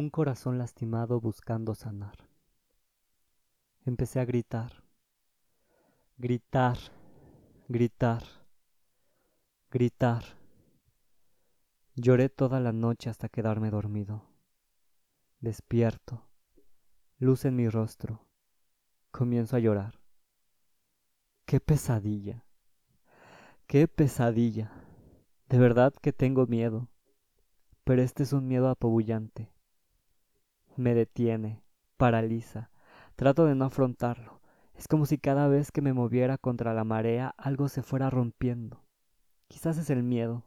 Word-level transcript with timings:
un 0.00 0.08
corazón 0.08 0.56
lastimado 0.56 1.20
buscando 1.20 1.74
sanar. 1.74 2.26
Empecé 3.84 4.18
a 4.18 4.24
gritar, 4.24 4.82
gritar, 6.16 6.78
gritar, 7.68 8.22
gritar. 9.70 10.24
Lloré 11.96 12.30
toda 12.30 12.60
la 12.60 12.72
noche 12.72 13.10
hasta 13.10 13.28
quedarme 13.28 13.70
dormido. 13.70 14.24
Despierto, 15.40 16.26
luz 17.18 17.44
en 17.44 17.56
mi 17.56 17.68
rostro. 17.68 18.26
Comienzo 19.10 19.56
a 19.56 19.58
llorar. 19.58 20.00
¡Qué 21.44 21.60
pesadilla! 21.60 22.46
¡Qué 23.66 23.86
pesadilla! 23.86 24.72
De 25.50 25.58
verdad 25.58 25.92
que 26.00 26.14
tengo 26.14 26.46
miedo, 26.46 26.88
pero 27.84 28.00
este 28.00 28.22
es 28.22 28.32
un 28.32 28.48
miedo 28.48 28.70
apabullante 28.70 29.52
me 30.80 30.94
detiene, 30.94 31.62
paraliza. 31.96 32.70
Trato 33.14 33.44
de 33.44 33.54
no 33.54 33.66
afrontarlo. 33.66 34.40
Es 34.74 34.88
como 34.88 35.06
si 35.06 35.18
cada 35.18 35.46
vez 35.46 35.72
que 35.72 35.82
me 35.82 35.92
moviera 35.92 36.38
contra 36.38 36.72
la 36.72 36.84
marea 36.84 37.34
algo 37.36 37.68
se 37.68 37.82
fuera 37.82 38.08
rompiendo. 38.08 38.82
Quizás 39.48 39.76
es 39.78 39.90
el 39.90 40.02
miedo. 40.02 40.44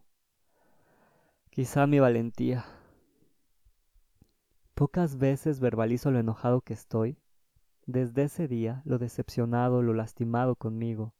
Quizá 1.51 1.85
mi 1.85 1.99
valentía. 1.99 2.65
Pocas 4.73 5.17
veces 5.17 5.59
verbalizo 5.59 6.09
lo 6.09 6.19
enojado 6.19 6.61
que 6.61 6.73
estoy. 6.73 7.19
Desde 7.85 8.23
ese 8.23 8.47
día, 8.47 8.81
lo 8.85 8.97
decepcionado, 8.97 9.83
lo 9.83 9.93
lastimado 9.93 10.55
conmigo, 10.55 11.13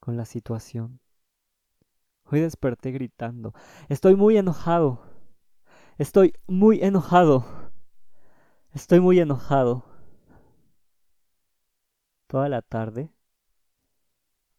con 0.00 0.16
la 0.16 0.24
situación. 0.24 1.00
Hoy 2.24 2.40
desperté 2.40 2.90
gritando. 2.90 3.52
Estoy 3.88 4.14
muy 4.14 4.38
enojado. 4.38 5.02
Estoy 5.98 6.32
muy 6.46 6.80
enojado. 6.80 7.57
Estoy 8.74 9.00
muy 9.00 9.18
enojado. 9.18 9.84
Toda 12.26 12.50
la 12.50 12.60
tarde. 12.60 13.10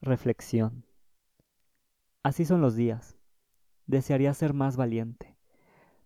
Reflexión. 0.02 0.84
Así 2.24 2.44
son 2.44 2.60
los 2.60 2.76
días. 2.76 3.18
Desearía 3.86 4.34
ser 4.34 4.54
más 4.54 4.78
valiente. 4.78 5.38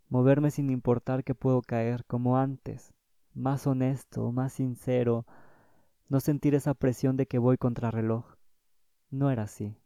Moverme 0.10 0.52
sin 0.52 0.70
importar 0.70 1.24
que 1.24 1.34
puedo 1.34 1.62
caer 1.62 2.06
como 2.06 2.38
antes. 2.38 2.94
Más 3.34 3.68
honesto, 3.68 4.34
más 4.34 4.52
sincero. 4.52 5.26
No 6.10 6.20
sentir 6.20 6.56
esa 6.56 6.74
presión 6.74 7.16
de 7.16 7.26
que 7.26 7.40
voy 7.40 7.58
contra 7.58 7.90
reloj. 7.90 8.36
No 9.12 9.32
era 9.32 9.44
así. 9.44 9.78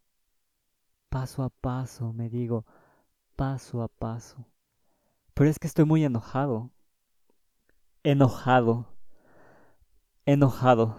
Paso 1.09 1.43
a 1.43 1.49
paso, 1.49 2.13
me 2.13 2.29
digo, 2.29 2.65
paso 3.35 3.83
a 3.83 3.87
paso. 3.87 4.47
Pero 5.35 5.51
es 5.51 5.59
que 5.59 5.67
estoy 5.67 5.85
muy 5.85 6.03
enojado 6.03 6.71
enojado, 8.09 8.85
enojado. 10.25 10.95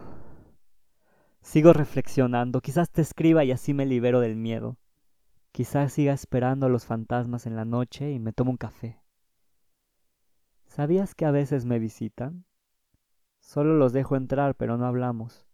Sigo 1.41 1.73
reflexionando, 1.73 2.61
quizás 2.61 2.91
te 2.91 3.01
escriba 3.01 3.45
y 3.45 3.51
así 3.51 3.73
me 3.73 3.87
libero 3.87 4.20
del 4.20 4.37
miedo. 4.37 4.77
Quizás 5.51 5.95
siga 5.95 6.12
esperando 6.12 6.67
a 6.67 6.69
los 6.69 6.84
fantasmas 6.84 7.47
en 7.47 7.56
la 7.56 7.64
noche 7.64 8.12
y 8.12 8.19
me 8.19 8.34
tomo 8.34 8.51
un 8.51 8.59
café. 8.59 9.01
¿Sabías 10.67 11.14
que 11.14 11.25
a 11.25 11.31
veces 11.31 11.64
me 11.64 11.79
visitan? 11.79 12.45
Solo 13.41 13.73
los 13.79 13.95
dejo 13.95 14.14
entrar, 14.14 14.55
pero 14.55 14.77
no 14.77 14.84
hablamos. 14.84 15.47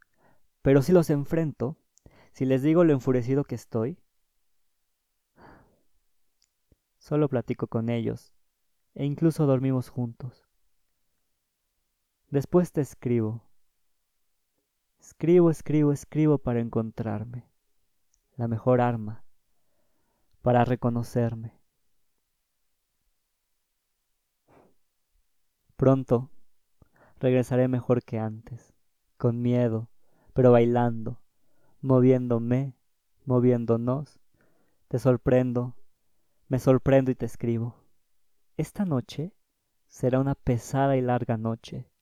Pero 0.60 0.82
si 0.82 0.90
los 0.90 1.08
enfrento, 1.08 1.76
si 2.32 2.46
les 2.46 2.62
digo 2.62 2.82
lo 2.82 2.92
enfurecido 2.92 3.44
que 3.44 3.54
estoy, 3.54 4.00
solo 6.98 7.28
platico 7.28 7.68
con 7.68 7.90
ellos 7.90 8.34
e 8.96 9.04
incluso 9.04 9.46
dormimos 9.46 9.88
juntos. 9.88 10.43
Después 12.34 12.72
te 12.72 12.80
escribo. 12.80 13.44
Escribo, 14.98 15.50
escribo, 15.52 15.92
escribo 15.92 16.38
para 16.38 16.58
encontrarme. 16.58 17.48
La 18.34 18.48
mejor 18.48 18.80
arma. 18.80 19.22
Para 20.42 20.64
reconocerme. 20.64 21.60
Pronto 25.76 26.28
regresaré 27.20 27.68
mejor 27.68 28.02
que 28.02 28.18
antes, 28.18 28.74
con 29.16 29.40
miedo, 29.40 29.88
pero 30.32 30.50
bailando, 30.50 31.22
moviéndome, 31.82 32.74
moviéndonos. 33.26 34.18
Te 34.88 34.98
sorprendo, 34.98 35.76
me 36.48 36.58
sorprendo 36.58 37.12
y 37.12 37.14
te 37.14 37.26
escribo. 37.26 37.76
Esta 38.56 38.84
noche 38.84 39.32
será 39.86 40.18
una 40.18 40.34
pesada 40.34 40.96
y 40.96 41.00
larga 41.00 41.36
noche 41.36 41.93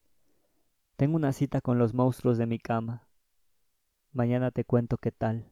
tengo 1.02 1.16
una 1.16 1.32
cita 1.32 1.60
con 1.60 1.80
los 1.80 1.94
monstruos 1.94 2.38
de 2.38 2.46
mi 2.46 2.60
cama. 2.60 3.08
Mañana 4.12 4.52
te 4.52 4.64
cuento 4.64 4.98
qué 4.98 5.10
tal. 5.10 5.50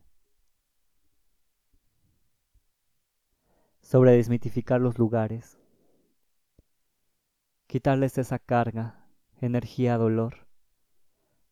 Sobre 3.81 4.13
desmitificar 4.13 4.81
los 4.81 4.97
lugares. 4.97 5.59
Quitarles 7.67 8.17
esa 8.17 8.39
carga, 8.39 9.09
energía, 9.41 9.99
dolor. 9.99 10.47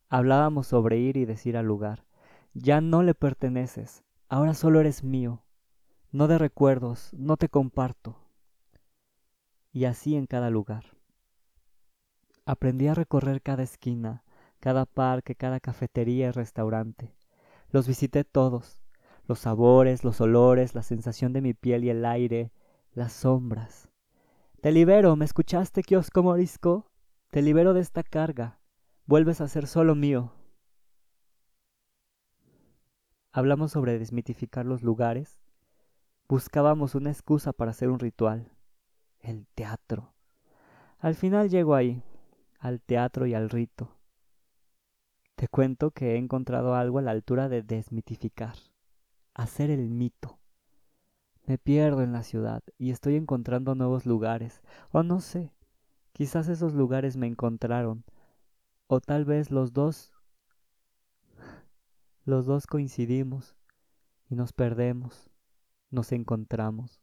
Hablábamos 0.07 0.67
sobre 0.67 0.99
ir 0.99 1.17
y 1.17 1.25
decir 1.25 1.57
al 1.57 1.65
lugar, 1.65 2.05
ya 2.53 2.79
no 2.79 3.03
le 3.03 3.15
perteneces, 3.15 4.05
ahora 4.29 4.53
solo 4.53 4.79
eres 4.79 5.03
mío, 5.03 5.43
no 6.13 6.29
de 6.29 6.37
recuerdos, 6.37 7.11
no 7.11 7.35
te 7.35 7.49
comparto. 7.49 8.15
Y 9.73 9.83
así 9.83 10.15
en 10.15 10.25
cada 10.25 10.49
lugar. 10.49 10.98
Aprendí 12.49 12.87
a 12.87 12.95
recorrer 12.95 13.43
cada 13.43 13.61
esquina, 13.61 14.23
cada 14.59 14.87
parque, 14.87 15.35
cada 15.35 15.59
cafetería 15.59 16.29
y 16.29 16.31
restaurante. 16.31 17.13
Los 17.69 17.87
visité 17.87 18.23
todos, 18.23 18.81
los 19.27 19.37
sabores, 19.37 20.03
los 20.03 20.19
olores, 20.19 20.73
la 20.73 20.81
sensación 20.81 21.31
de 21.31 21.41
mi 21.41 21.53
piel 21.53 21.83
y 21.83 21.91
el 21.91 22.03
aire, 22.05 22.51
las 22.91 23.13
sombras. 23.13 23.87
Te 24.61 24.71
libero, 24.71 25.15
¿me 25.15 25.25
escuchaste, 25.25 25.83
kiosco 25.83 26.23
morisco? 26.23 26.89
Te 27.29 27.43
libero 27.43 27.75
de 27.75 27.81
esta 27.81 28.01
carga. 28.01 28.59
Vuelves 29.05 29.41
a 29.41 29.47
ser 29.47 29.67
solo 29.67 29.93
mío. 29.93 30.33
Hablamos 33.31 33.73
sobre 33.73 33.99
desmitificar 33.99 34.65
los 34.65 34.81
lugares. 34.81 35.39
Buscábamos 36.27 36.95
una 36.95 37.11
excusa 37.11 37.53
para 37.53 37.69
hacer 37.69 37.91
un 37.91 37.99
ritual. 37.99 38.51
El 39.19 39.45
teatro. 39.53 40.15
Al 40.97 41.13
final 41.13 41.49
llego 41.49 41.75
ahí, 41.75 42.03
al 42.59 42.81
teatro 42.81 43.25
y 43.25 43.33
al 43.33 43.49
rito. 43.49 43.95
Te 45.35 45.47
cuento 45.47 45.91
que 45.91 46.13
he 46.13 46.17
encontrado 46.17 46.75
algo 46.75 46.99
a 46.99 47.01
la 47.01 47.11
altura 47.11 47.47
de 47.47 47.63
desmitificar, 47.63 48.55
hacer 49.33 49.69
el 49.69 49.89
mito. 49.89 50.37
Me 51.45 51.57
pierdo 51.57 52.03
en 52.03 52.11
la 52.11 52.23
ciudad 52.23 52.61
y 52.77 52.91
estoy 52.91 53.15
encontrando 53.15 53.73
nuevos 53.73 54.05
lugares, 54.05 54.61
o 54.91 55.01
no 55.01 55.21
sé, 55.21 55.53
quizás 56.11 56.49
esos 56.49 56.73
lugares 56.73 57.15
me 57.15 57.27
encontraron, 57.27 58.03
o 58.87 58.99
tal 58.99 59.23
vez 59.23 59.49
los 59.49 59.71
dos, 59.71 60.11
los 62.25 62.45
dos 62.45 62.67
coincidimos 62.67 63.55
y 64.29 64.35
nos 64.35 64.51
perdemos, 64.51 65.31
nos 65.89 66.11
encontramos. 66.11 67.01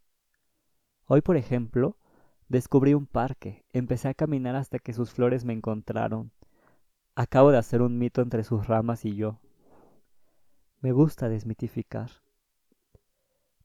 Hoy, 1.07 1.23
por 1.23 1.37
ejemplo, 1.37 1.97
Descubrí 2.49 2.95
un 2.95 3.07
parque, 3.07 3.65
empecé 3.73 4.09
a 4.09 4.15
caminar 4.15 4.55
hasta 4.55 4.79
que 4.79 4.93
sus 4.93 5.11
flores 5.11 5.45
me 5.45 5.53
encontraron. 5.53 6.31
Acabo 7.17 7.51
de 7.51 7.59
hacer 7.59 7.83
un 7.83 7.99
mito 7.99 8.23
entre 8.23 8.45
sus 8.45 8.69
ramas 8.69 9.05
y 9.05 9.17
yo. 9.17 9.41
Me 10.81 10.93
gusta 10.93 11.29
desmitificar. 11.29 12.11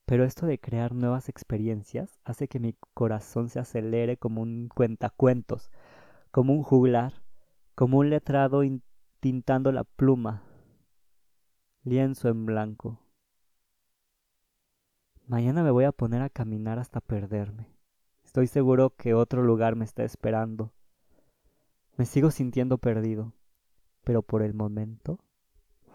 Pero 0.05 0.23
esto 0.23 0.47
de 0.47 0.59
crear 0.59 0.95
nuevas 0.95 1.29
experiencias 1.29 2.19
hace 2.23 2.47
que 2.47 2.59
mi 2.59 2.75
corazón 2.95 3.49
se 3.49 3.59
acelere 3.59 4.17
como 4.17 4.41
un 4.41 4.67
cuentacuentos, 4.67 5.69
como 6.31 6.53
un 6.53 6.63
juglar, 6.63 7.21
como 7.75 7.99
un 7.99 8.09
letrado 8.09 8.61
tintando 9.19 9.71
la 9.71 9.83
pluma, 9.83 10.43
lienzo 11.83 12.29
en 12.29 12.47
blanco. 12.47 12.99
Mañana 15.27 15.61
me 15.61 15.71
voy 15.71 15.83
a 15.83 15.91
poner 15.91 16.23
a 16.23 16.29
caminar 16.29 16.79
hasta 16.79 16.99
perderme. 16.99 17.80
Estoy 18.31 18.47
seguro 18.47 18.91
que 18.95 19.13
otro 19.13 19.43
lugar 19.43 19.75
me 19.75 19.83
está 19.83 20.05
esperando. 20.05 20.71
Me 21.97 22.05
sigo 22.05 22.31
sintiendo 22.31 22.77
perdido, 22.77 23.33
pero 24.05 24.21
por 24.21 24.41
el 24.41 24.53
momento 24.53 25.19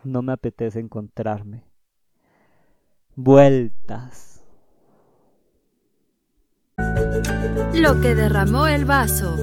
no 0.04 0.20
me 0.20 0.34
apetece 0.34 0.80
encontrarme. 0.80 1.64
Vueltas. 3.14 4.44
Lo 7.72 8.02
que 8.02 8.14
derramó 8.14 8.66
el 8.66 8.84
vaso. 8.84 9.34